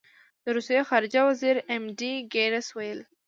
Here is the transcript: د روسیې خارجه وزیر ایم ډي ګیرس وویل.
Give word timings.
د 0.43 0.45
روسیې 0.55 0.81
خارجه 0.89 1.21
وزیر 1.29 1.55
ایم 1.71 1.83
ډي 1.99 2.13
ګیرس 2.33 2.67
وویل. 2.71 2.99